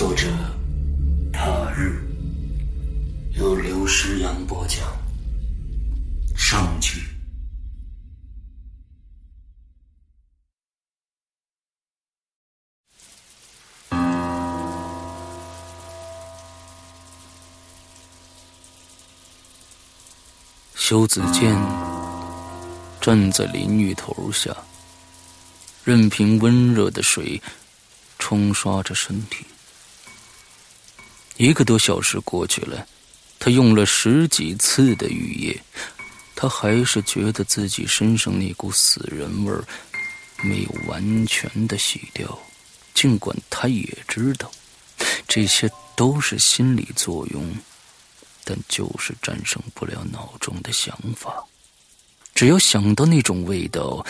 [0.00, 0.28] 作者：
[1.30, 2.02] 他日，
[3.32, 4.78] 由刘诗阳播讲。
[6.34, 7.02] 上集。
[20.74, 21.54] 修子健
[23.02, 24.56] 站在淋浴头下，
[25.84, 27.38] 任凭温热的水
[28.18, 29.44] 冲刷着身体。
[31.40, 32.86] 一个多小时过去了，
[33.38, 35.58] 他用了十几次的浴液，
[36.36, 39.64] 他还是觉得自己身上那股死人味儿
[40.42, 42.38] 没有完全的洗掉。
[42.92, 44.52] 尽管他也知道
[45.26, 47.56] 这些都是心理作用，
[48.44, 51.42] 但就是战胜不了脑中的想法。
[52.34, 54.04] 只要想到那种味道，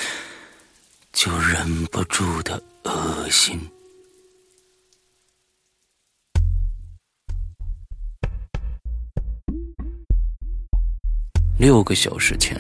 [1.13, 3.71] 就忍不住的恶心。
[11.61, 12.57] 六个小时前，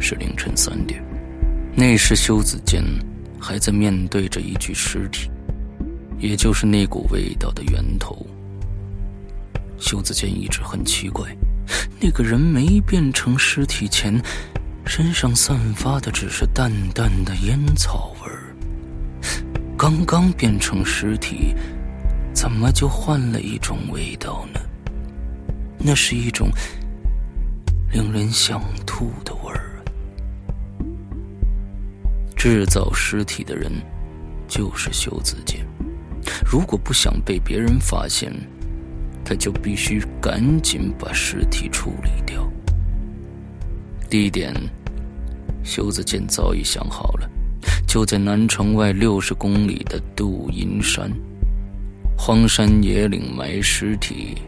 [0.00, 1.04] 是凌晨三点。
[1.76, 2.82] 那时，修子健
[3.38, 5.30] 还在面对着一具尸体，
[6.18, 8.26] 也就是那股味道的源头。
[9.78, 11.36] 修子健一直很奇怪，
[12.00, 14.18] 那个人没变成尸体前，
[14.86, 18.56] 身上散发的只是淡淡的烟草味儿。
[19.76, 21.54] 刚刚变成尸体，
[22.32, 24.60] 怎么就换了一种味道呢？
[25.76, 26.48] 那是一种……
[27.92, 29.84] 令人想吐的味儿。
[32.34, 33.70] 制造尸体的人
[34.48, 35.66] 就是修子健。
[36.42, 38.32] 如果不想被别人发现，
[39.22, 42.50] 他就必须赶紧把尸体处理掉。
[44.08, 44.54] 地点，
[45.62, 47.28] 修子健早已想好了，
[47.86, 51.12] 就在南城外六十公里的杜阴山，
[52.16, 54.38] 荒山野岭埋尸体，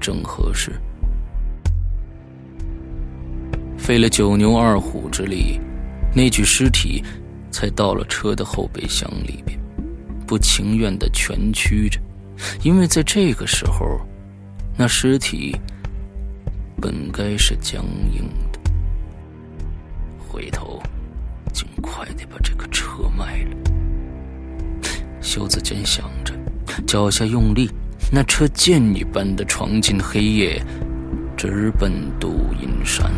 [0.00, 0.72] 正合适。
[3.80, 5.58] 费了九牛二虎之力，
[6.14, 7.02] 那具尸体
[7.50, 9.58] 才到了车的后备箱里边，
[10.26, 11.98] 不情愿的蜷曲着，
[12.62, 14.00] 因为在这个时候，
[14.76, 15.56] 那尸体
[16.80, 17.82] 本该是僵
[18.14, 18.60] 硬的。
[20.28, 20.80] 回头，
[21.52, 23.56] 尽快的把这个车卖了。
[25.20, 26.32] 修子健想着，
[26.86, 27.68] 脚下用力，
[28.12, 30.62] 那车箭一般的闯进黑夜，
[31.36, 33.10] 直奔杜阴山。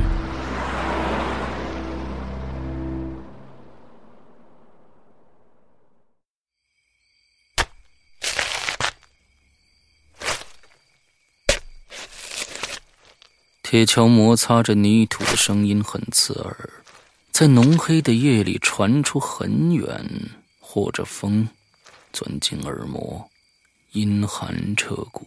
[13.73, 16.69] 铁锹摩擦着泥土的声音很刺耳，
[17.31, 20.29] 在浓黑的夜里传出很远，
[20.61, 21.49] 或者风
[22.13, 23.31] 钻进耳膜，
[23.93, 25.27] 阴寒彻骨。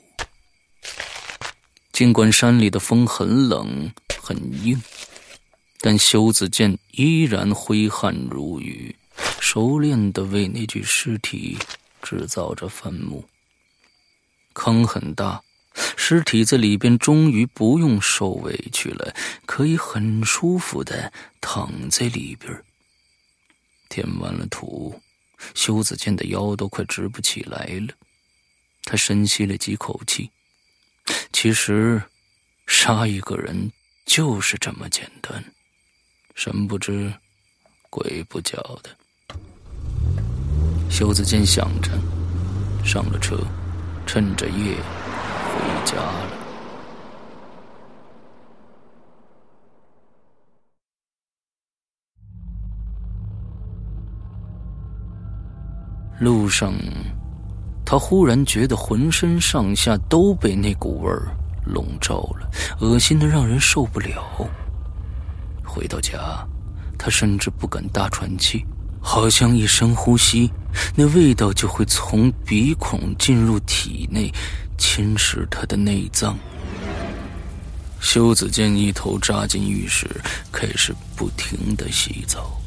[1.91, 4.79] 尽管山里的风很冷很硬，
[5.79, 8.95] 但修子健依然挥汗如雨，
[9.39, 11.57] 熟练的为那具尸体
[12.03, 13.25] 制造着坟墓。
[14.53, 15.41] 坑很大。
[16.07, 19.11] 尸体在里边终于不用受委屈了，
[19.47, 21.11] 可以很舒服的
[21.41, 22.63] 躺在里边。
[23.89, 25.01] 填完了土，
[25.55, 27.95] 修子健的腰都快直不起来了。
[28.83, 30.29] 他深吸了几口气，
[31.33, 31.99] 其实，
[32.67, 33.71] 杀一个人
[34.05, 35.43] 就是这么简单，
[36.35, 37.11] 神不知，
[37.89, 38.95] 鬼不觉的。
[40.87, 41.89] 修子健想着，
[42.85, 43.35] 上了车，
[44.05, 44.77] 趁着夜
[45.85, 46.29] 家了。
[56.19, 56.73] 路上。
[57.87, 61.27] 他忽然觉得浑身上下都被那股味儿
[61.63, 62.49] 笼罩了，
[62.81, 64.25] 恶心的让人受不了。
[65.63, 66.43] 回到家，
[66.97, 68.65] 他甚至不敢大喘气，
[68.99, 70.51] 好像一深呼吸，
[70.95, 74.33] 那味道就会从鼻孔进入体内，
[74.77, 76.37] 侵蚀他的内脏。
[77.99, 80.07] 修子健一头扎进浴室，
[80.51, 82.59] 开始不停的洗澡，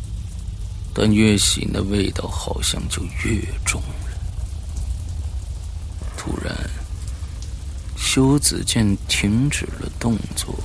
[0.93, 4.19] 但越洗那味道好像就越重了。
[6.17, 6.53] 突然，
[7.97, 10.59] 修子健停止了动作。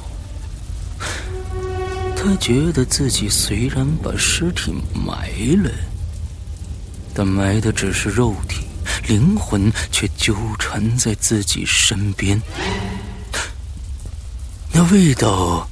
[2.16, 5.30] 他觉得自己虽然把尸体埋
[5.62, 5.70] 了，
[7.14, 8.63] 但埋的只是肉体，
[9.08, 12.42] 灵魂却纠缠在自己身边。
[14.72, 15.70] 那味道，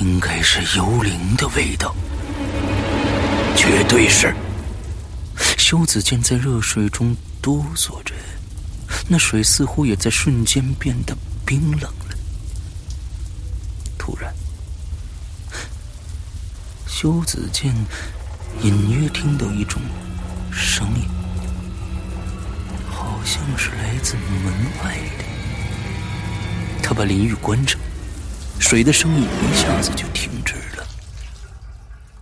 [0.00, 1.94] 应该是幽灵的味道，
[3.56, 4.34] 绝对是。
[5.58, 8.14] 修子健在热水中哆嗦着。
[9.08, 12.16] 那水似乎也在瞬间变得冰冷了。
[13.98, 14.32] 突然，
[16.86, 17.74] 修子健
[18.62, 19.80] 隐约听到一种
[20.52, 21.08] 声音，
[23.26, 24.52] 像是来自门
[24.84, 25.24] 外的。
[26.80, 27.80] 他把淋浴关上，
[28.60, 30.86] 水的声音一下子就停止了，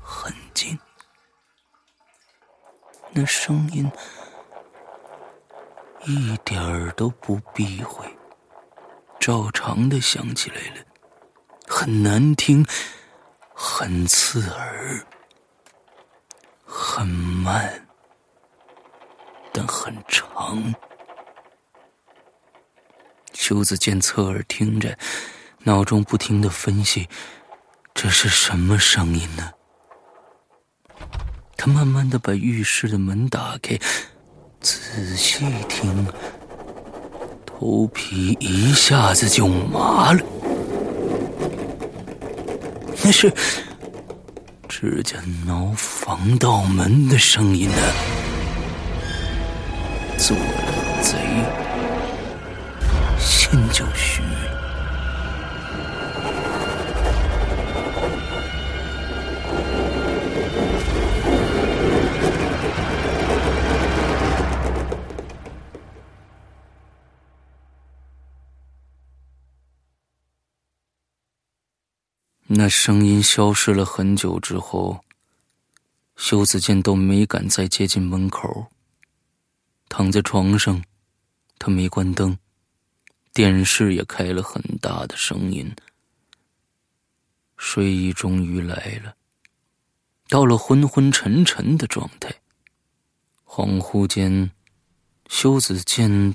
[0.02, 0.78] 很近。
[3.12, 3.88] 那声音。
[6.06, 8.04] 一点儿都不避讳，
[9.18, 10.84] 照常的响起来了，
[11.66, 12.62] 很难听，
[13.54, 15.02] 很刺耳，
[16.66, 17.86] 很慢，
[19.50, 20.74] 但很长。
[23.46, 24.96] 秋子健侧耳听着，
[25.64, 27.06] 脑中不停的分析，
[27.92, 29.50] 这是什么声音呢？
[31.54, 33.78] 他慢慢的把浴室的门打开。
[34.62, 36.06] 仔细听，
[37.44, 40.24] 头皮一下子就麻了。
[43.04, 43.30] 那是
[44.70, 47.76] 指甲挠防盗门的声音呢。
[50.16, 51.18] 做了贼，
[53.24, 54.22] 心就虚。
[72.46, 75.00] 那声音消失了很久之后，
[76.14, 78.66] 修子健都没敢再接近门口。
[79.88, 80.84] 躺在床上，
[81.58, 82.38] 他没关灯，
[83.34, 85.70] 电视也开了很大的声音。
[87.58, 89.16] 睡意终于来了，
[90.28, 92.32] 到了昏昏沉沉的状态。
[93.44, 94.50] 恍惚间，
[95.28, 96.34] 修子健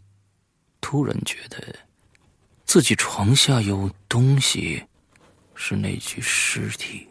[0.81, 1.57] 突然觉得
[2.65, 4.85] 自己床下有东西。
[5.61, 7.05] 是那具尸体，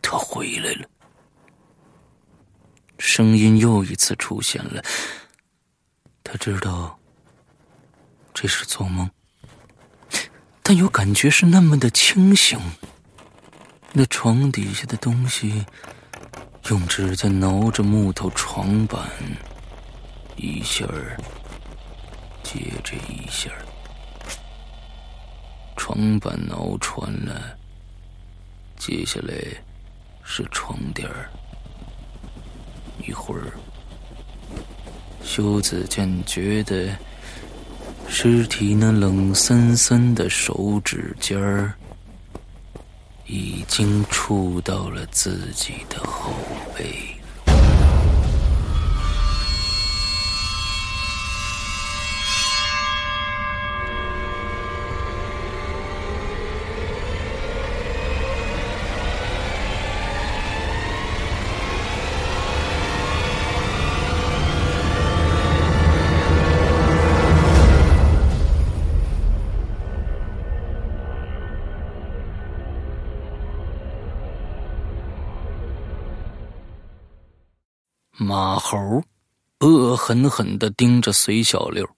[0.00, 0.88] 他回来了。
[2.98, 4.82] 声音又一次出现了，
[6.24, 6.98] 他知道
[8.38, 9.10] 这是做梦，
[10.62, 12.60] 但又感觉是那么的清醒。
[13.94, 15.64] 那床底下的东西
[16.68, 19.00] 用指甲挠着木头床板，
[20.36, 21.16] 一下儿
[22.42, 23.64] 接着一下儿。
[25.74, 27.56] 床板挠穿了，
[28.76, 29.34] 接下来
[30.22, 31.30] 是床垫儿。
[33.02, 33.50] 一会儿，
[35.24, 36.94] 修子健觉得
[38.18, 41.74] 尸体那冷森森的手指尖儿
[43.26, 46.32] 已经触到了自己的后
[46.74, 47.15] 背。
[78.68, 79.00] 猴
[79.60, 81.88] 恶狠狠的盯着隋小六，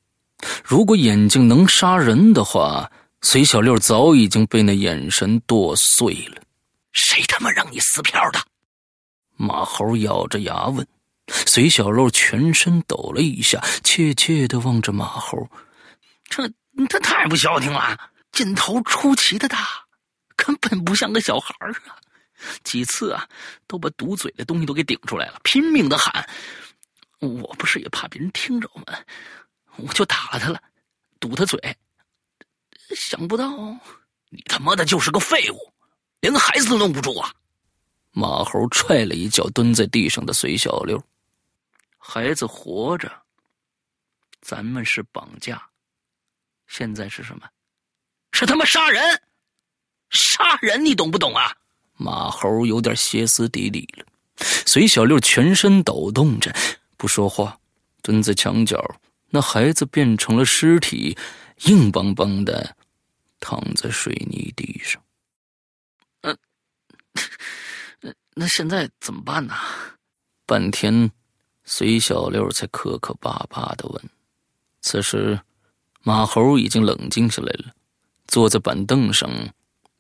[0.62, 2.90] 如果眼睛能杀人的话，
[3.22, 6.42] 隋小六早已经被那眼神剁碎了。
[6.92, 8.38] 谁他妈让你撕票的？
[9.38, 10.86] 马猴咬着牙问。
[11.46, 15.48] 隋小六全身抖了一下，怯怯的望着马猴
[16.28, 16.46] ：“这
[16.90, 17.98] 他太不消停了，
[18.30, 19.58] 劲头出奇的大，
[20.36, 21.54] 根本不像个小孩
[21.86, 21.96] 啊！
[22.64, 23.28] 几次啊，
[23.66, 26.28] 都把堵嘴的东西都给顶出来了，拼命的喊。
[27.20, 28.84] 我不是也怕别人听着吗？
[29.76, 30.62] 我就打了他了，
[31.20, 31.76] 堵他嘴。
[32.94, 33.50] 想不到
[34.28, 35.72] 你他妈的就是个废物，
[36.20, 37.32] 连个孩子都弄不住啊！”
[38.12, 41.00] 马猴踹了一脚蹲在地上的隋小六。
[41.98, 43.12] 孩子活着，
[44.40, 45.62] 咱们是绑架，
[46.66, 47.48] 现在是什么？
[48.32, 49.22] 是他妈杀人！
[50.10, 51.54] 杀人，你懂不懂啊？
[51.98, 54.06] 马猴有点歇斯底里了。
[54.64, 56.54] 隋小六全身抖动着，
[56.96, 57.58] 不说话，
[58.00, 58.82] 蹲在墙角。
[59.28, 61.18] 那孩子变成了尸体，
[61.64, 62.74] 硬邦邦的
[63.40, 65.02] 躺在水泥地上。
[66.22, 66.38] 嗯，
[68.34, 69.54] 那现在怎么办呢？
[70.46, 71.10] 半天。
[71.70, 74.02] 隋小六才磕磕巴巴的问
[74.80, 75.38] ：“此时，
[76.02, 77.74] 马猴已经冷静下来了，
[78.26, 79.30] 坐在板凳上，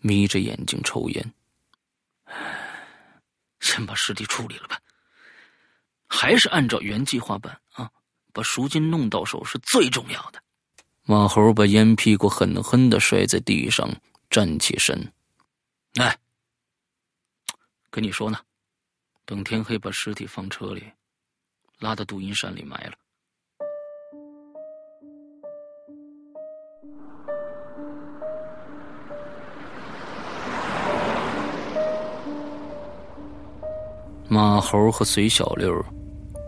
[0.00, 1.32] 眯着眼睛抽烟。
[3.60, 4.78] 先把尸体处理了吧，
[6.06, 7.90] 还是按照原计划办啊！
[8.32, 10.42] 把赎金弄到手是最重要的。”
[11.04, 13.88] 马猴把烟屁股狠狠的摔在地上，
[14.28, 15.12] 站起身
[15.98, 16.18] ：“哎，
[17.90, 18.38] 跟你说呢，
[19.24, 20.92] 等天黑把尸体放车里。”
[21.80, 22.94] 拉到杜阴山里埋了。
[34.28, 35.74] 马猴和隋小六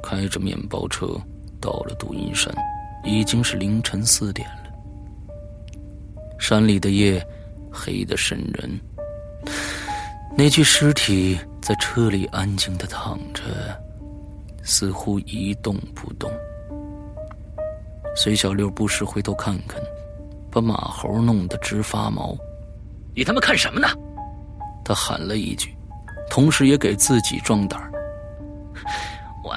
[0.03, 1.07] 开着面包车
[1.61, 2.55] 到了杜阴山，
[3.05, 4.71] 已经是凌晨四点了。
[6.39, 7.27] 山里的夜
[7.73, 8.79] 黑得渗人，
[10.37, 13.43] 那具尸体在车里安静的躺着。
[14.63, 16.31] 似乎一动不动。
[18.15, 19.81] 隋小六不时回头看看，
[20.51, 22.37] 把马猴弄得直发毛。
[23.17, 23.89] 你他妈看什么呢？
[24.85, 25.75] 他喊了一句，
[26.31, 27.79] 同时也给自己壮胆
[29.45, 29.53] 我，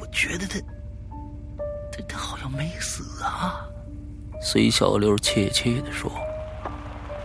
[0.00, 0.60] 我觉得他，
[1.92, 3.66] 他他好像没死啊。
[4.40, 6.10] 隋小六怯怯的说：“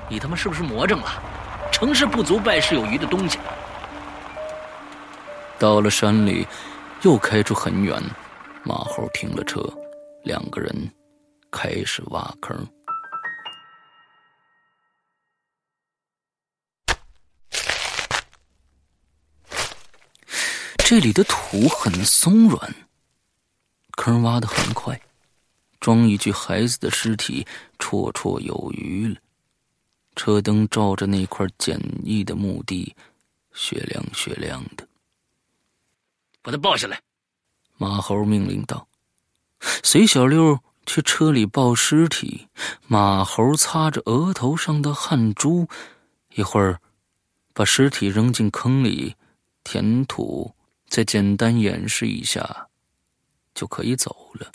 [0.10, 1.22] 你他妈是不是魔怔了？
[1.72, 3.38] 成事不足败事有余的东西。”
[5.60, 6.48] 到了山里，
[7.04, 8.02] 又开出很远。
[8.64, 9.62] 马猴停了车，
[10.24, 10.74] 两个人
[11.52, 12.68] 开始挖坑。
[20.90, 22.76] 这里的土很松软，
[23.92, 25.00] 坑挖的很快，
[25.80, 27.46] 装一具孩子的尸体
[27.78, 29.16] 绰绰有余了。
[30.16, 32.96] 车灯照着那块简易的墓地，
[33.54, 34.88] 雪亮雪亮的。
[36.42, 37.00] 把他抱下来，
[37.78, 38.88] 马猴命令道。
[39.84, 42.48] 随小六去车里抱尸体，
[42.88, 45.68] 马猴擦着额头上的汗珠，
[46.34, 46.82] 一会儿
[47.54, 49.16] 把尸体扔进坑里，
[49.64, 50.52] 填土，
[50.90, 52.68] 再简单演示一下，
[53.54, 54.52] 就可以走了。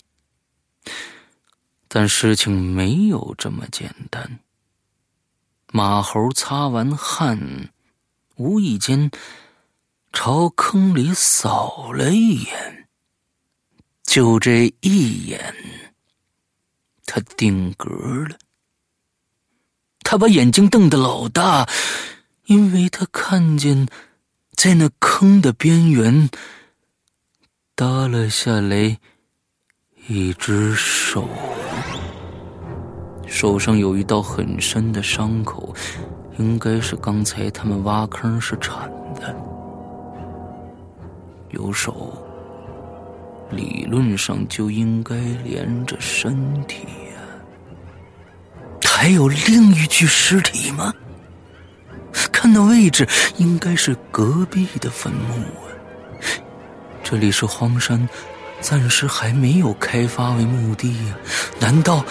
[1.87, 4.39] 但事情没有这么简单。
[5.71, 7.69] 马猴擦完汗，
[8.35, 9.09] 无意间。
[10.17, 12.87] 朝坑里扫了一眼，
[14.03, 15.53] 就这一眼，
[17.05, 17.89] 他定格
[18.29, 18.37] 了。
[19.99, 21.67] 他把眼睛瞪得老大，
[22.45, 23.89] 因为他看见，
[24.55, 26.29] 在那坑的边缘，
[27.75, 28.97] 耷了下来
[30.07, 31.27] 一只手，
[33.27, 35.75] 手上有一道很深的伤口，
[36.37, 39.35] 应该是刚才他们挖坑时铲的。
[41.51, 42.17] 有手，
[43.51, 47.21] 理论上就应该连着身体呀。
[48.83, 50.93] 还有另一具尸体吗？
[52.31, 53.07] 看那位置，
[53.37, 55.67] 应该是隔壁的坟墓啊。
[57.03, 58.07] 这里是荒山，
[58.61, 61.15] 暂时还没有开发为墓地呀。
[61.59, 62.03] 难道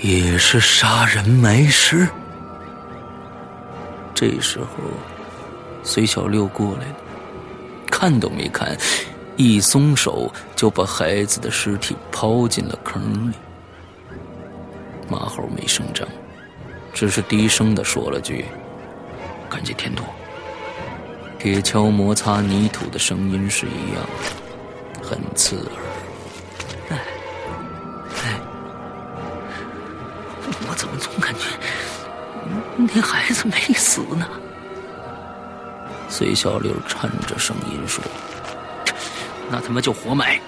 [0.00, 2.06] 也是杀人埋尸？
[4.14, 4.66] 这时候，
[5.82, 6.96] 隋小六过来了。
[7.90, 8.76] 看都没看，
[9.36, 13.34] 一松手就把孩子的尸体抛进了坑里。
[15.08, 16.06] 马猴没声张，
[16.92, 18.44] 只是低声的说了句
[19.50, 20.04] ：“赶紧填土
[21.38, 24.02] 铁锹摩擦泥土的声音是一样
[24.94, 25.66] 的很刺耳。
[26.90, 26.98] 哎
[28.24, 28.40] 哎
[30.68, 31.40] 我怎么总感觉
[32.76, 34.26] 那孩子没死呢？
[36.08, 38.02] 随小六颤着声音说
[39.50, 40.38] 那他妈就活埋。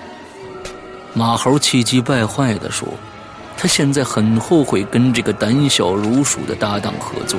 [1.14, 2.88] 马猴气急败坏的说
[3.56, 7.38] 他现在很后悔跟这个胆小如鼠的搭档合作。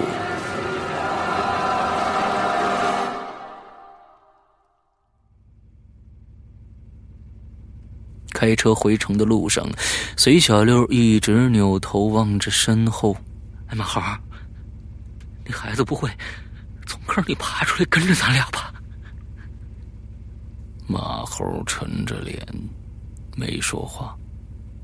[8.44, 9.66] 开车回城的路上，
[10.18, 13.16] 隋小六一直扭头望着身后。
[13.68, 14.02] 哎，马猴，
[15.46, 16.12] 那孩子不会
[16.86, 18.74] 从坑里爬出来跟着咱俩吧？
[20.86, 22.38] 马猴沉着脸，
[23.38, 24.14] 没说话。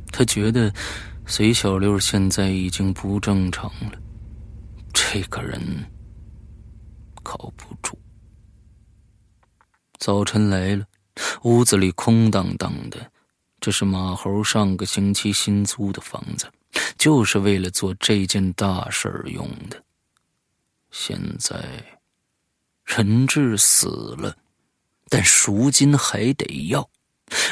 [0.09, 0.73] 他觉得
[1.25, 3.91] 隋小六现在已经不正常了，
[4.93, 5.61] 这个人
[7.23, 7.99] 靠不住。
[9.97, 10.85] 早晨来了，
[11.43, 13.11] 屋子里空荡荡的。
[13.61, 16.49] 这是马猴上个星期新租的房子，
[16.97, 19.83] 就是为了做这件大事儿用的。
[20.91, 21.61] 现在
[22.85, 24.35] 人质死了，
[25.09, 26.89] 但赎金还得要，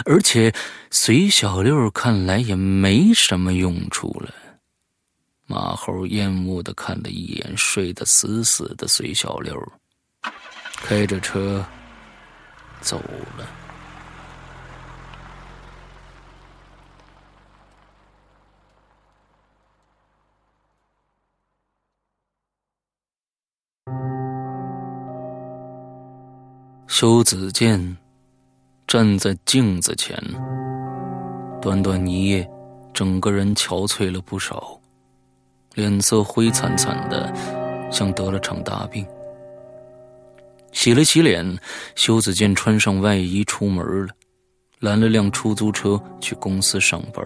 [0.05, 0.53] 而且
[0.89, 4.33] 隋小六看来也没什么用处了。
[5.45, 9.71] 马猴厌恶的看了一眼睡得死死的隋小六，
[10.77, 11.65] 开着车
[12.81, 12.97] 走
[13.37, 13.66] 了。
[26.99, 27.95] 修子健
[28.87, 30.19] 站在镜子前，
[31.61, 32.49] 短短一夜，
[32.91, 34.81] 整个人憔悴了不少，
[35.75, 37.31] 脸色灰惨惨的，
[37.91, 39.05] 像得了场大病。
[40.71, 41.45] 洗了洗脸，
[41.93, 44.11] 修子健穿上外衣出门了，
[44.79, 47.23] 拦了辆出租车去公司上班。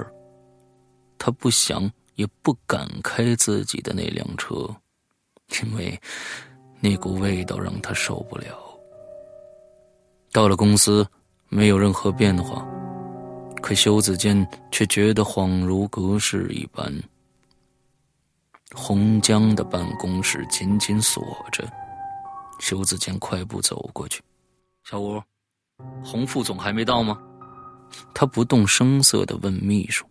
[1.18, 4.54] 他不想也不敢开自己的那辆车，
[5.64, 5.98] 因为
[6.82, 8.71] 那股味道让他受不了。
[10.32, 11.06] 到了公司，
[11.50, 12.66] 没有任何变化，
[13.62, 16.94] 可修子健却觉得恍如隔世一般。
[18.74, 21.70] 洪江的办公室紧紧锁着，
[22.60, 24.22] 修子健快步走过去
[24.90, 25.22] ：“小吴，
[26.02, 27.20] 洪副总还没到吗？”
[28.14, 30.06] 他不动声色的问秘书：“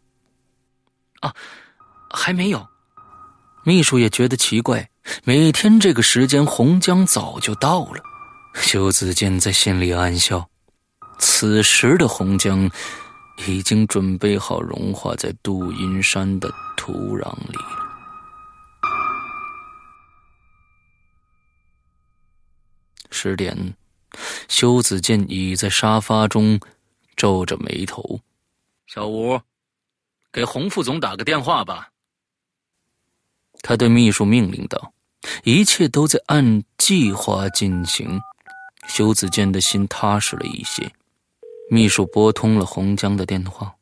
[1.20, 1.34] 啊，
[2.10, 2.68] 还没有。”
[3.64, 4.90] 秘书也觉得奇怪，
[5.24, 8.02] 每天这个时间，洪江早就到了。
[8.54, 10.48] 修子健在心里暗笑，
[11.18, 12.70] 此时的洪江
[13.46, 17.80] 已经准备好融化在杜阴山的土壤里了。
[23.10, 23.74] 十点，
[24.48, 26.60] 修子健倚在沙发中，
[27.16, 28.20] 皱着眉头。
[28.86, 29.40] 小吴，
[30.32, 31.88] 给洪副总打个电话吧。
[33.62, 34.92] 他对秘书命令道
[35.44, 38.20] ：“一切都在按计划进行。”
[38.90, 40.90] 修子健的心踏实了一些，
[41.70, 43.72] 秘书拨通了洪江的电话。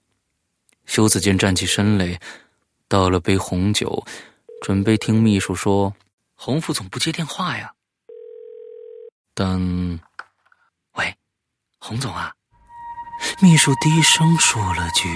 [0.84, 2.20] 修子健站起身来，
[2.88, 4.04] 倒了杯红酒，
[4.60, 5.94] 准备听秘书说
[6.36, 7.72] ：“洪副总不接电话呀。”
[9.32, 9.98] 但，
[10.92, 11.16] 喂，
[11.78, 12.34] 洪总啊！
[13.40, 15.08] 秘书低声说了句：“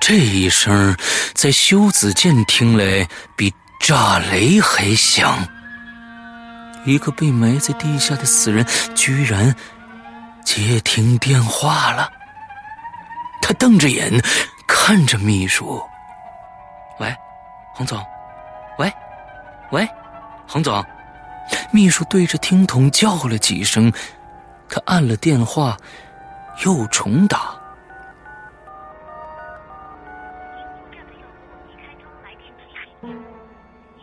[0.00, 0.96] 这一声，
[1.34, 5.44] 在修子健听来比炸雷还响。”
[6.84, 9.54] 一个被埋在地下的死人居然
[10.44, 12.10] 接听电话了，
[13.42, 14.10] 他瞪着眼
[14.66, 15.82] 看着秘书
[16.98, 17.14] ：“喂，
[17.74, 18.02] 洪总，
[18.78, 18.92] 喂，
[19.70, 19.88] 喂，
[20.46, 20.84] 洪总。”
[21.72, 23.92] 秘书对着听筒叫了几声，
[24.68, 25.76] 他按了电话，
[26.64, 27.54] 又重打：“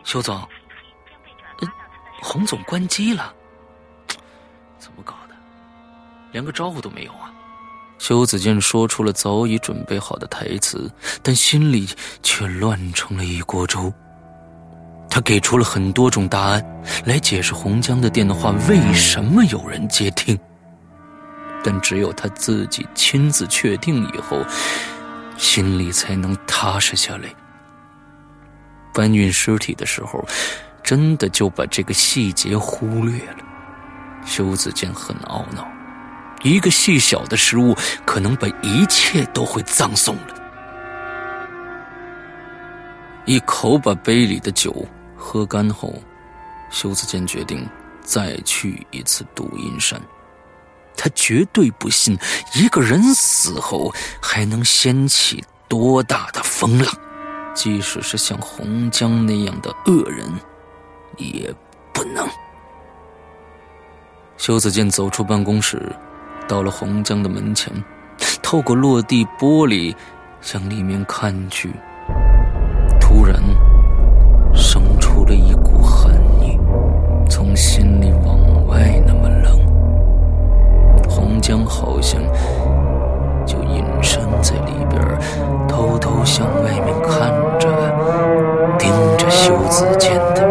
[0.04, 0.46] 修总。”
[2.20, 3.32] 洪总关机了，
[4.78, 5.34] 怎么搞的？
[6.32, 7.32] 连个招呼都没有啊！
[7.98, 10.90] 修子健说出了早已准备好的台词，
[11.22, 11.88] 但心里
[12.22, 13.92] 却乱成了一锅粥。
[15.10, 20.38] 他给出了很多种答案来解释洪江的电话为什么有人接听，
[21.64, 24.44] 但只有他自己亲自确定以后，
[25.38, 27.34] 心里才能踏实下来。
[28.92, 30.24] 搬运尸体的时候。
[30.88, 33.44] 真的就把这个细节忽略了。
[34.24, 35.68] 修子健很懊恼，
[36.42, 40.34] 一个细小的失误，可能把一切都会葬送了。
[43.26, 45.92] 一口把杯里的酒喝干后，
[46.70, 47.68] 修子健决定
[48.00, 50.00] 再去一次杜阴山。
[50.96, 52.16] 他绝对不信
[52.54, 56.90] 一个人死后还能掀起多大的风浪。
[57.54, 60.26] 即使是像洪江那样的恶人，
[61.18, 61.54] 也
[61.92, 62.26] 不能。
[64.36, 65.92] 修子健走出办公室，
[66.46, 67.72] 到了洪江的门前，
[68.42, 69.94] 透过落地玻璃
[70.40, 71.70] 向里面看去，
[73.00, 73.36] 突然
[74.54, 76.58] 生出了一股寒意，
[77.28, 79.58] 从心里往外那么冷。
[81.08, 82.22] 洪江好像
[83.44, 85.02] 就隐身在里边，
[85.66, 87.68] 偷偷向外面看着，
[88.78, 90.46] 盯着修子健的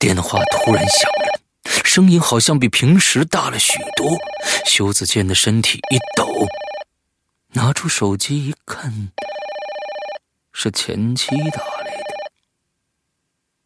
[0.00, 1.38] 电话突然响了，
[1.84, 4.16] 声音好像比平时大了许多。
[4.64, 6.48] 修子健的身体一抖，
[7.52, 9.12] 拿出手机一看，
[10.54, 12.32] 是前妻打来的。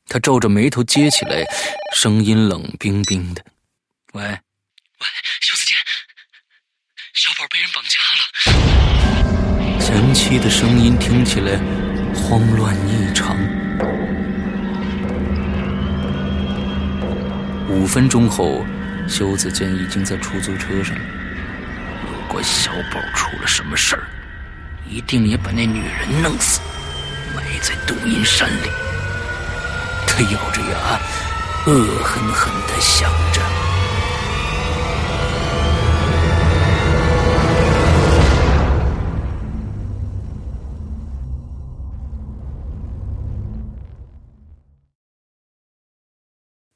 [0.09, 1.47] 他皱着眉头接起来，
[1.95, 3.41] 声音冷冰冰的
[4.15, 5.07] ：“喂，喂，
[5.41, 5.77] 修子健，
[7.15, 11.57] 小宝被人绑架了。”前妻的声音听起来
[12.13, 13.39] 慌乱异常。
[17.75, 18.65] 五分钟后，
[19.09, 20.97] 修子健已经在出租车上。
[22.07, 24.05] 如果小宝出了什么事儿，
[24.89, 26.61] 一定也把那女人弄死，
[27.35, 28.71] 埋在杜阴山里。
[30.07, 31.01] 他咬着牙，
[31.67, 33.43] 恶狠狠地想着。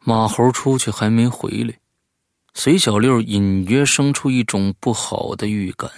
[0.08, 1.74] 马猴出去还没回来，
[2.54, 5.90] 随小六隐约生出一种不好的预感。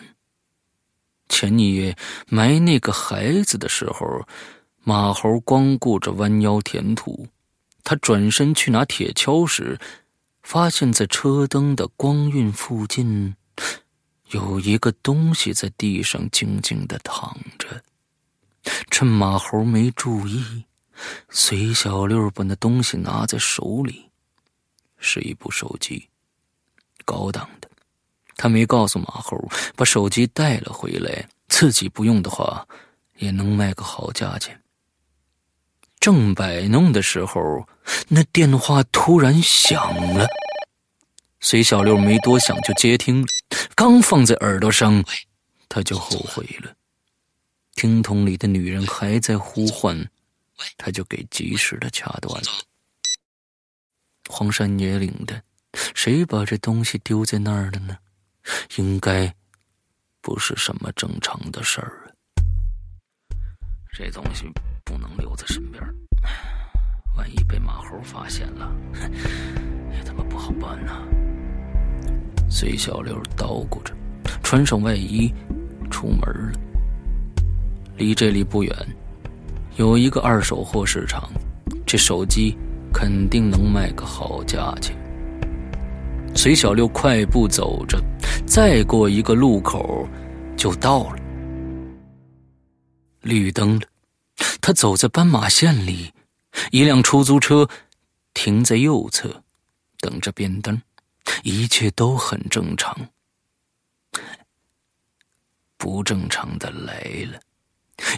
[1.29, 1.97] 前一夜
[2.27, 4.27] 埋那个孩子的时候，
[4.83, 7.29] 马猴光顾着弯腰填土，
[7.85, 9.79] 他转身去拿铁锹时，
[10.43, 13.37] 发现在车灯的光晕附近，
[14.31, 17.81] 有一个东西在地上静静的躺着。
[18.91, 20.65] 趁马猴没注意。
[21.29, 24.11] 随小六把那东西拿在手里，
[24.99, 26.09] 是一部手机，
[27.05, 27.69] 高档的。
[28.37, 29.37] 他没告诉马猴，
[29.77, 32.67] 把手机带了回来，自己不用的话，
[33.19, 34.59] 也能卖个好价钱。
[35.99, 37.69] 正摆弄的时候，
[38.09, 40.27] 那电话突然响了。
[41.41, 43.27] 随小六没多想就接听了，
[43.75, 45.05] 刚放在耳朵上，
[45.69, 46.73] 他就后悔了。
[47.75, 50.11] 听筒里的女人还在呼唤。
[50.77, 52.49] 他就给及时的掐断了。
[54.29, 55.43] 荒山野岭的，
[55.95, 57.99] 谁把这东西丢在那儿了呢？
[58.77, 59.35] 应该
[60.21, 62.13] 不是什么正常的事儿啊。
[63.93, 64.47] 这东西
[64.85, 65.83] 不能留在身边，
[67.17, 68.73] 万一被马猴发现了，
[69.93, 71.03] 也他妈不好办呐。
[72.49, 73.95] 随小六叨咕着，
[74.43, 75.33] 穿上外衣，
[75.91, 76.21] 出门
[76.53, 76.61] 了。
[77.97, 78.75] 离这里不远。
[79.77, 81.31] 有一个二手货市场，
[81.87, 82.57] 这手机
[82.93, 84.97] 肯定能卖个好价钱。
[86.35, 88.03] 随小六快步走着，
[88.47, 90.09] 再过一个路口
[90.57, 91.17] 就到了。
[93.23, 93.87] 绿灯了，
[94.61, 96.13] 他走在斑马线里，
[96.71, 97.69] 一辆出租车
[98.35, 99.43] 停在右侧，
[99.99, 100.81] 等着变灯，
[101.43, 102.97] 一切都很正常。
[105.77, 107.01] 不正常的来
[107.33, 107.41] 了。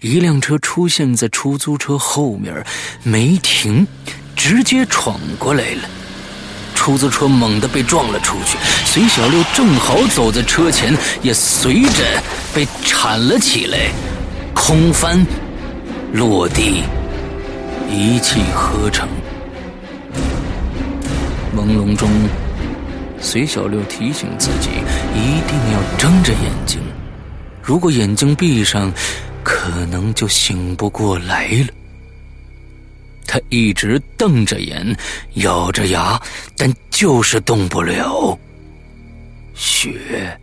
[0.01, 2.65] 一辆车出现在出租车后面，
[3.03, 3.87] 没停，
[4.35, 5.89] 直接闯过来了。
[6.75, 13.93] 出租车猛地被撞了出去，随小六正好走在车前，也随着被铲了起来，
[14.55, 15.25] 空翻
[16.13, 16.83] 落地，
[17.89, 19.09] 一气呵成。
[21.57, 22.11] 朦胧中，
[23.21, 24.71] 随小六提醒自己
[25.15, 26.81] 一定要睁着眼睛，
[27.63, 28.93] 如果眼睛闭上。
[29.43, 31.69] 可能就醒不过来了。
[33.27, 34.97] 他一直瞪着眼，
[35.35, 36.21] 咬着牙，
[36.57, 38.39] 但就是动不了。
[39.55, 40.39] 雪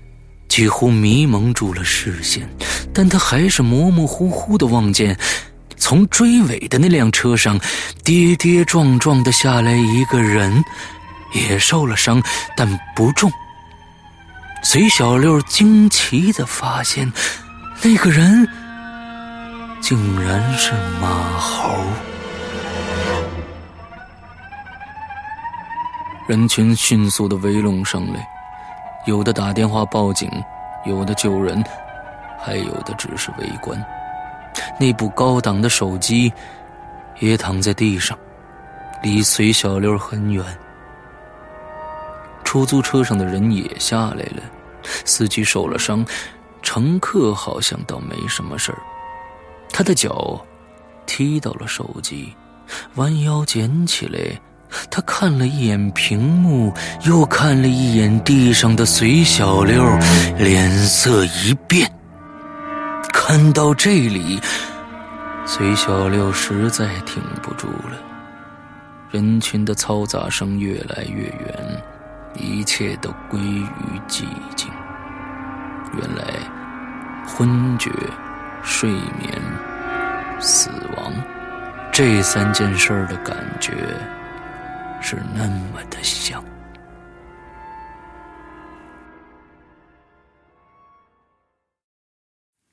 [0.47, 2.49] 几乎迷蒙住了视线，
[2.93, 5.15] 但他还是模模糊糊的望见，
[5.77, 7.59] 从追尾的那辆车上
[8.03, 10.63] 跌跌撞撞的下来一个人，
[11.33, 12.23] 也受了伤，
[12.55, 13.31] 但不重。
[14.63, 17.11] 随小六惊奇的发现，
[17.83, 18.47] 那个人。
[19.81, 21.07] 竟然是马
[21.39, 21.73] 猴！
[26.27, 28.27] 人群迅速的围拢上来，
[29.07, 30.29] 有的打电话报警，
[30.85, 31.63] 有的救人，
[32.39, 33.83] 还有的只是围观。
[34.79, 36.31] 那部高档的手机
[37.19, 38.17] 也躺在地上，
[39.01, 40.45] 离随小六很远。
[42.43, 44.43] 出租车上的人也下来了，
[45.05, 46.05] 司机受了伤，
[46.61, 48.77] 乘客好像倒没什么事儿。
[49.71, 50.39] 他的脚
[51.05, 52.33] 踢到了手机，
[52.95, 54.19] 弯腰捡起来。
[54.91, 56.71] 他看了一眼屏幕，
[57.03, 59.83] 又看了一眼地上的随小六，
[60.37, 61.91] 脸色一变。
[63.11, 64.39] 看到这里，
[65.45, 67.97] 随小六实在挺不住了。
[69.09, 71.83] 人群的嘈杂声越来越远，
[72.35, 74.69] 一切都归于寂静。
[75.97, 76.23] 原来，
[77.25, 77.89] 昏厥、
[78.63, 79.41] 睡眠、
[80.39, 81.13] 死亡，
[81.91, 83.73] 这三件事的感觉。
[85.01, 86.43] 是那么的像。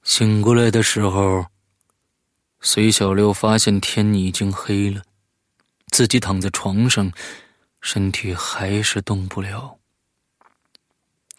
[0.02, 1.46] 醒过来的时候，
[2.60, 5.02] 随小六发现天已经黑了，
[5.92, 7.10] 自己躺在床上，
[7.80, 9.76] 身体还是动不了。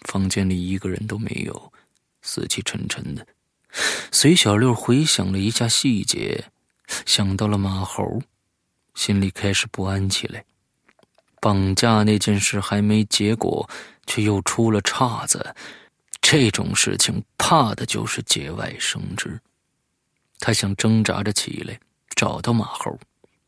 [0.06, 1.74] 房间里一个人都没有，
[2.22, 3.28] 死气沉沉的。
[4.12, 6.46] 随小六回想了一下细节，
[7.06, 8.22] 想到了马猴，
[8.96, 10.44] 心里开始不安起来。
[11.40, 13.70] 绑架那件事还没结果，
[14.08, 15.56] 却又出了岔子。
[16.20, 19.40] 这种事情怕的就是节外生枝。
[20.40, 21.80] 他想挣扎着起来，
[22.16, 23.00] 找到马猴，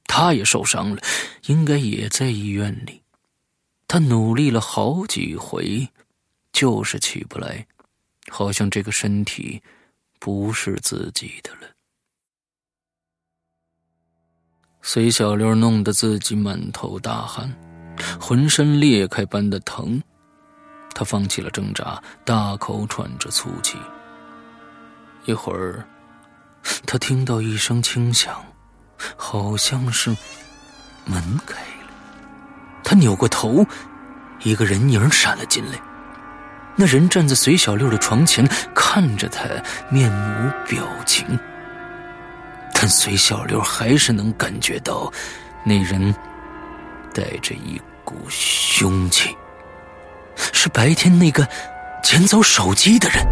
[0.06, 1.02] 他也受伤了，
[1.48, 3.02] 应该也在医院里。
[3.88, 5.90] 他努力了好几回，
[6.54, 7.66] 就是起不来，
[8.30, 9.62] 好像这个身体
[10.20, 11.72] 不是自己的了。
[14.82, 17.52] 随小六弄得自己满头大汗。
[18.18, 20.02] 浑身裂开般的疼，
[20.96, 23.78] 他放弃了挣扎，大口喘着粗气。
[25.26, 25.86] 一会儿，
[26.86, 28.42] 他听到一声轻响，
[29.18, 30.16] 好像是
[31.04, 31.92] 门开了。
[32.86, 33.66] 他扭过头，
[34.44, 35.78] 一个人影闪了进来。
[36.80, 39.44] 那人站在随小六的床前，看着他，
[39.92, 41.26] 面无表情。
[42.74, 45.12] 但随小六还是能感觉到，
[45.66, 46.16] 那人
[47.14, 47.80] 带着一。
[48.02, 49.38] 股凶气，
[50.52, 51.48] 是白天那个
[52.02, 53.24] 捡走手机的人。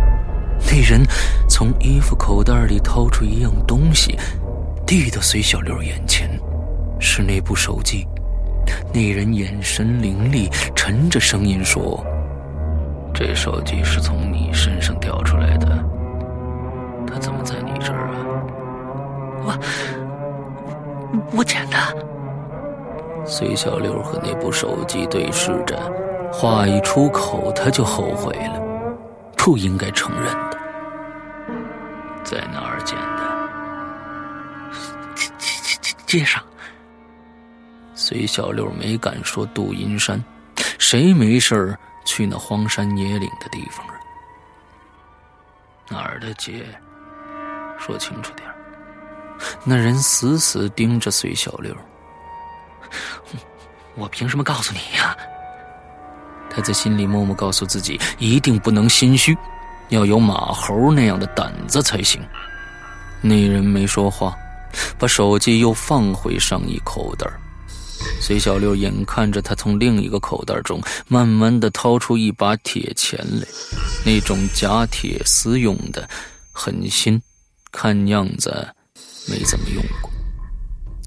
[0.67, 1.01] 那人
[1.49, 4.15] 从衣服口袋里掏出一样东西，
[4.85, 6.29] 递到随小六眼前，
[6.99, 8.07] 是那部手机。
[8.93, 12.05] 那人眼神凌厉，沉着声音说
[13.19, 15.83] ：“这手机是从你身上掉出来的，
[17.07, 18.13] 他怎么在你这儿啊？”
[19.43, 19.57] 我
[21.35, 21.77] 我捡的。
[23.25, 25.79] 随小六和那部手机对视着，
[26.31, 28.61] 话一出口，他就后悔了，
[29.35, 30.57] 不应该承认的。
[32.23, 33.23] 在哪儿捡的？
[35.15, 36.39] 街街街街上。
[37.95, 40.23] 随小六没敢说杜银山，
[40.77, 41.75] 谁没事
[42.07, 43.93] 去那荒山野岭的地方啊？
[45.89, 46.65] 哪儿的劫？
[47.77, 48.49] 说清楚点
[49.63, 51.75] 那人死死盯着随小六。
[53.95, 55.15] 我凭什么告诉你呀？
[56.49, 59.37] 他在心里默默告诉自己，一定不能心虚，
[59.89, 62.25] 要有马猴那样的胆子才行。
[63.21, 64.33] 那人没说话，
[64.97, 67.27] 把手机又放回上衣口袋。
[68.21, 73.47] 随小六眼看着他从另一个口袋中慢慢的掏出一把铁钳来，
[74.05, 76.07] 那种假铁丝用的，
[76.51, 77.21] 很新，
[77.71, 78.67] 看样子
[79.27, 80.11] 没怎么用过。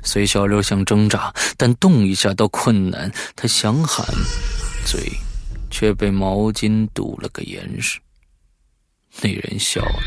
[0.03, 3.12] 随小六想挣扎，但动一下都困难。
[3.37, 4.07] 他想喊，
[4.87, 5.12] 嘴
[5.70, 7.98] 却被毛巾堵了个严实。
[9.20, 10.00] 那人笑了，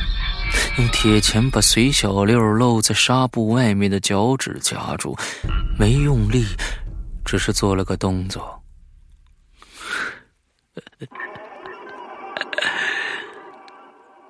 [0.77, 5.15] 用铁钳把随小六露在纱布外面的脚趾夹住，
[5.77, 6.45] 没用力，
[7.25, 8.61] 只是做了个动作。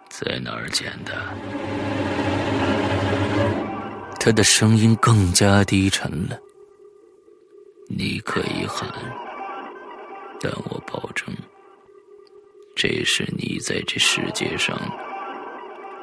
[0.10, 1.14] 在哪儿捡的？
[4.20, 6.38] 他的声音更加低沉了。
[7.90, 8.90] 你可以喊，
[10.40, 11.28] 但我保证，
[12.76, 14.80] 这是你在这世界上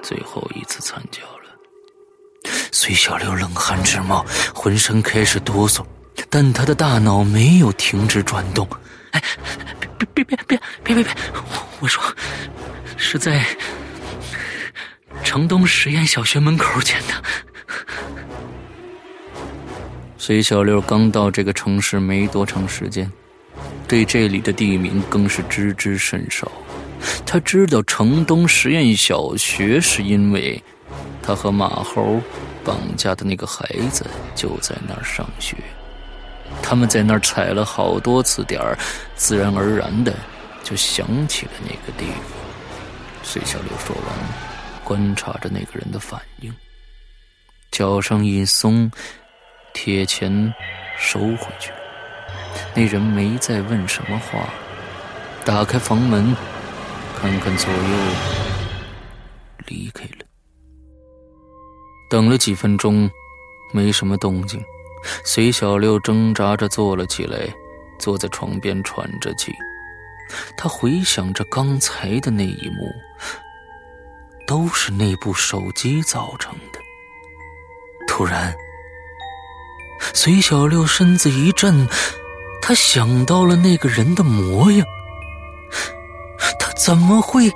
[0.02, 2.50] 最后一次惨叫了。
[2.72, 5.84] 随小六冷汗直冒，浑身开始哆嗦，
[6.28, 8.66] 但他的大脑没有停止转动。
[9.12, 9.22] 哎，
[9.98, 11.16] 别别别别别别别！
[11.80, 12.02] 我说，
[12.96, 13.44] 是在
[15.22, 17.14] 城东实验小学门口捡的。
[20.16, 23.10] 随小六刚到这个城市没多长时间，
[23.88, 26.50] 对这里的地名更是知之甚少。
[27.24, 30.62] 他知道城东实验小学，是因为
[31.22, 32.20] 他和马猴
[32.64, 35.56] 绑架的那个孩子就在那儿上学。
[36.62, 38.76] 他们在那儿踩了好多次点儿，
[39.14, 40.14] 自然而然的
[40.62, 42.22] 就想起了那个地方。
[43.22, 44.04] 随小六说完，
[44.82, 46.52] 观察着那个人的反应，
[47.70, 48.90] 脚上一松，
[49.72, 50.52] 铁钳
[50.98, 51.70] 收回去。
[52.74, 54.48] 那人没再问什么话，
[55.44, 56.34] 打开房门，
[57.20, 57.78] 看看左右，
[59.66, 60.24] 离开了。
[62.09, 63.11] 等了几分钟，
[63.74, 64.59] 没什么动静。
[65.22, 67.46] 隋小六挣扎着坐了起来，
[67.98, 69.52] 坐在床边喘着气。
[70.56, 72.90] 他回想着刚才的那一幕，
[74.46, 76.80] 都是那部手机造成的。
[78.09, 78.54] 突然，
[80.14, 81.87] 隋小六身子一震，
[82.62, 84.87] 他想到了那个人的模样。
[86.82, 87.52] 怎么会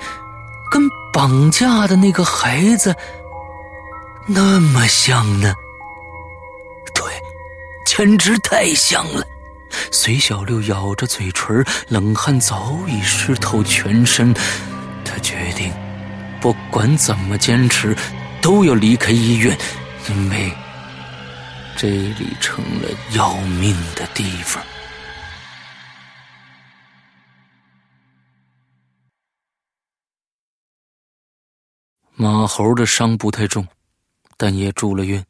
[0.70, 2.94] 跟绑架的那个孩子？
[4.26, 5.54] 那么像呢？
[6.94, 7.04] 对，
[7.87, 9.26] 简直太像了。
[9.90, 14.34] 隋小六咬着嘴唇，冷汗早已湿透全身。
[15.04, 15.72] 他决定，
[16.40, 17.96] 不管怎么坚持，
[18.42, 19.56] 都要离开医院，
[20.10, 20.52] 因为
[21.76, 24.62] 这里成了要命的地方。
[32.16, 33.66] 马猴的伤不太重。
[34.37, 35.24] 但也住了院，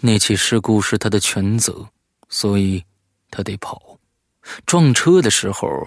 [0.00, 1.86] 那起事故是他的全责，
[2.30, 2.82] 所以
[3.30, 3.98] 他得跑。
[4.64, 5.86] 撞车的时候，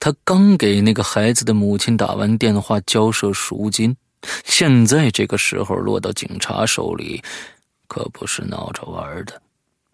[0.00, 3.96] 他刚给那个孩子的母亲打完电话交涉赎金，
[4.44, 7.22] 现在这个时候落到警察手里，
[7.86, 9.40] 可不是闹着玩的。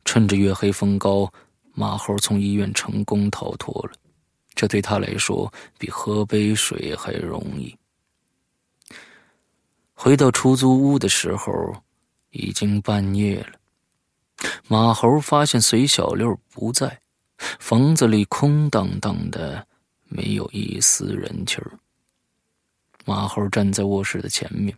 [0.06, 1.30] 趁着月黑风高，
[1.74, 3.92] 马猴从医院成功逃脱了，
[4.54, 7.76] 这对他来说比喝杯水还容易。
[9.96, 11.74] 回到出租屋的时候。
[12.30, 13.58] 已经半夜了，
[14.68, 17.00] 马猴发现隋小六不在，
[17.58, 19.66] 房子里空荡荡的，
[20.04, 21.78] 没有一丝人气儿。
[23.06, 24.76] 马猴站在卧室的前面，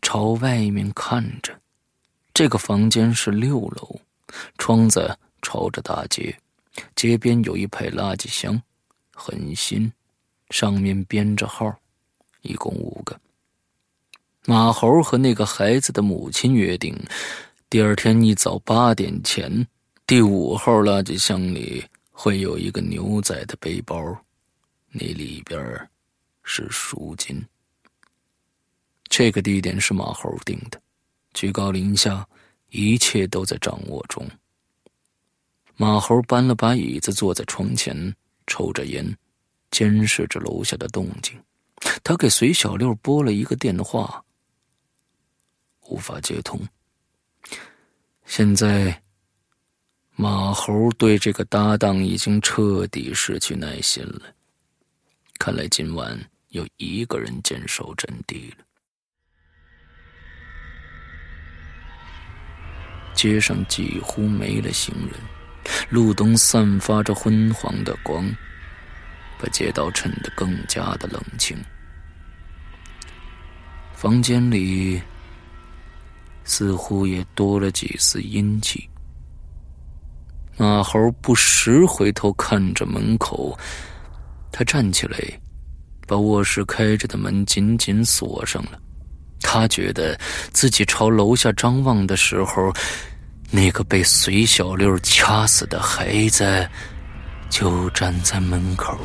[0.00, 1.60] 朝外面看着。
[2.32, 4.00] 这个房间是六楼，
[4.56, 6.34] 窗子朝着大街，
[6.96, 8.62] 街边有一排垃圾箱，
[9.12, 9.92] 很新，
[10.48, 11.70] 上面编着号，
[12.40, 13.20] 一共五个。
[14.46, 16.94] 马猴和那个孩子的母亲约定，
[17.70, 19.66] 第二天一早八点前，
[20.06, 23.96] 第五号垃圾箱里会有一个牛仔的背包，
[24.90, 25.88] 那里边
[26.42, 27.42] 是赎金。
[29.08, 30.78] 这个地点是马猴定的，
[31.32, 32.26] 居高临下，
[32.68, 34.28] 一切都在掌握中。
[35.76, 38.14] 马猴搬了把椅子坐在窗前，
[38.46, 39.16] 抽着烟，
[39.70, 41.34] 监视着楼下的动静。
[42.02, 44.22] 他给隋小六拨了一个电话。
[45.88, 46.60] 无法接通。
[48.26, 49.02] 现在，
[50.16, 54.22] 马猴对这个搭档已经彻底失去耐心了。
[55.38, 56.18] 看来今晚
[56.48, 58.64] 有一个人坚守阵地了。
[63.14, 65.20] 街上几乎没了行人，
[65.90, 68.24] 路灯散发着昏黄的光，
[69.38, 71.56] 把街道衬得更加的冷清。
[73.92, 75.02] 房间里。
[76.44, 78.88] 似乎也多了几丝阴气。
[80.56, 83.58] 马猴不时回头看着门口，
[84.52, 85.18] 他站起来，
[86.06, 88.78] 把卧室开着的门紧紧锁上了。
[89.40, 90.18] 他觉得
[90.52, 92.72] 自己朝楼下张望的时候，
[93.50, 96.68] 那个被隋小六掐死的孩子
[97.50, 98.96] 就站在门口，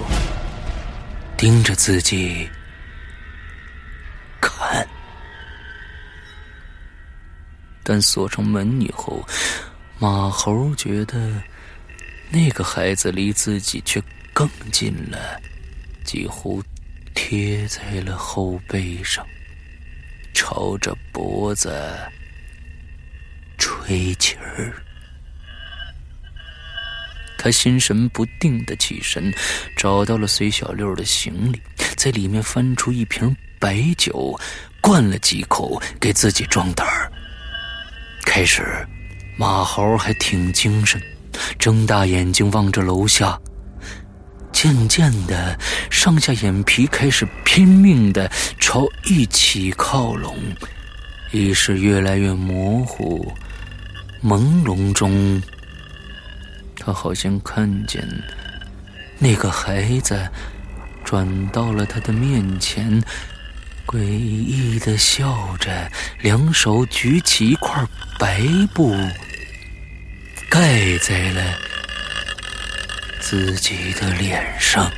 [1.35, 2.47] 盯着自己
[4.39, 4.87] 看。
[7.89, 9.27] 但锁上门以后，
[9.97, 11.41] 马猴觉得
[12.29, 13.99] 那个孩子离自己却
[14.31, 15.41] 更近了，
[16.03, 16.63] 几乎
[17.15, 19.25] 贴在了后背上，
[20.35, 21.73] 朝着脖子
[23.57, 24.71] 吹气儿。
[27.39, 29.33] 他心神不定的起身，
[29.75, 31.59] 找到了随小六的行李，
[31.97, 34.39] 在里面翻出一瓶白酒，
[34.79, 37.11] 灌了几口，给自己壮胆儿。
[38.31, 38.63] 开始，
[39.37, 41.01] 马猴还挺精神，
[41.57, 43.35] 睁大眼睛望着楼下。
[44.53, 45.57] 渐渐的，
[45.89, 50.37] 上下眼皮开始拼命的朝一起靠拢，
[51.31, 53.33] 意识越来越模糊。
[54.23, 55.41] 朦胧中，
[56.77, 58.07] 他好像看见
[59.17, 60.15] 那个孩子
[61.03, 63.03] 转到了他的面前。
[63.89, 67.83] 诡异的笑着，两手举起一块
[68.19, 68.39] 白
[68.71, 68.95] 布，
[70.47, 71.41] 盖在了
[73.19, 74.91] 自己的脸上。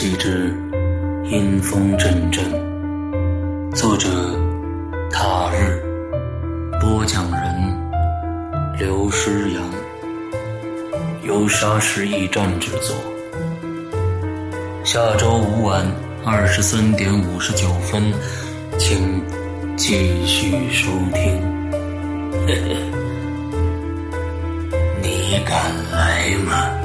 [0.00, 0.54] 第二季之
[1.24, 2.44] 《阴风阵阵》，
[3.74, 4.08] 作者
[5.10, 5.82] 他日，
[6.80, 7.76] 播讲人
[8.78, 9.60] 刘诗阳，
[11.24, 12.94] 由沙石驿站制作。
[14.84, 15.84] 下周五晚
[16.24, 18.00] 二十三点五十九分，
[18.78, 19.20] 请
[19.76, 21.42] 继续收听。
[25.02, 26.77] 你敢来吗？